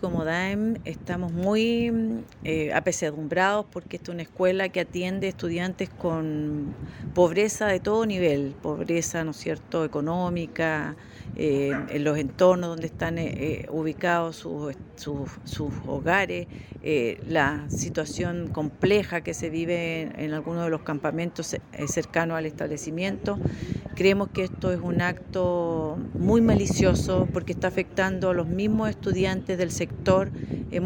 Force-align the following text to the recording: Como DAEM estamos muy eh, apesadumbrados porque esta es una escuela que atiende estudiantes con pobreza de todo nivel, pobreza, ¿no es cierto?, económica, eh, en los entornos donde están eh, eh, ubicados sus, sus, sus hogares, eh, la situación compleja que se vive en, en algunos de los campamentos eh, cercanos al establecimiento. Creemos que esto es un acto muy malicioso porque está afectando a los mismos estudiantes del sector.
Como 0.00 0.24
DAEM 0.24 0.76
estamos 0.86 1.30
muy 1.30 2.22
eh, 2.42 2.72
apesadumbrados 2.72 3.66
porque 3.70 3.96
esta 3.96 4.12
es 4.12 4.14
una 4.14 4.22
escuela 4.22 4.70
que 4.70 4.80
atiende 4.80 5.28
estudiantes 5.28 5.90
con 5.90 6.74
pobreza 7.14 7.66
de 7.66 7.80
todo 7.80 8.06
nivel, 8.06 8.54
pobreza, 8.62 9.24
¿no 9.24 9.32
es 9.32 9.36
cierto?, 9.36 9.84
económica, 9.84 10.96
eh, 11.36 11.72
en 11.90 12.04
los 12.04 12.16
entornos 12.16 12.70
donde 12.70 12.86
están 12.86 13.18
eh, 13.18 13.34
eh, 13.36 13.66
ubicados 13.70 14.36
sus, 14.36 14.74
sus, 14.96 15.30
sus 15.44 15.72
hogares, 15.86 16.46
eh, 16.82 17.20
la 17.28 17.68
situación 17.68 18.48
compleja 18.48 19.20
que 19.20 19.34
se 19.34 19.50
vive 19.50 20.00
en, 20.00 20.18
en 20.18 20.32
algunos 20.32 20.64
de 20.64 20.70
los 20.70 20.80
campamentos 20.80 21.52
eh, 21.54 21.60
cercanos 21.88 22.38
al 22.38 22.46
establecimiento. 22.46 23.38
Creemos 23.94 24.28
que 24.28 24.44
esto 24.44 24.72
es 24.72 24.80
un 24.80 25.02
acto 25.02 25.98
muy 26.14 26.40
malicioso 26.40 27.28
porque 27.32 27.52
está 27.52 27.68
afectando 27.68 28.30
a 28.30 28.34
los 28.34 28.46
mismos 28.48 28.88
estudiantes 28.88 29.58
del 29.58 29.70
sector. 29.90 30.32